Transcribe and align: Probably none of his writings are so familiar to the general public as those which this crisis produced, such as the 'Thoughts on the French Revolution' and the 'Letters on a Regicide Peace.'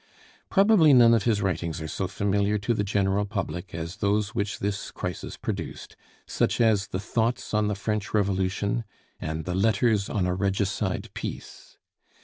Probably 0.49 0.93
none 0.93 1.13
of 1.13 1.25
his 1.25 1.43
writings 1.43 1.79
are 1.79 1.87
so 1.87 2.07
familiar 2.07 2.57
to 2.57 2.73
the 2.73 2.83
general 2.83 3.23
public 3.23 3.75
as 3.75 3.97
those 3.97 4.33
which 4.33 4.57
this 4.57 4.89
crisis 4.89 5.37
produced, 5.37 5.95
such 6.25 6.59
as 6.59 6.87
the 6.87 6.99
'Thoughts 6.99 7.53
on 7.53 7.67
the 7.67 7.75
French 7.75 8.11
Revolution' 8.11 8.83
and 9.19 9.45
the 9.45 9.53
'Letters 9.53 10.09
on 10.09 10.25
a 10.25 10.33
Regicide 10.33 11.11
Peace.' 11.13 11.77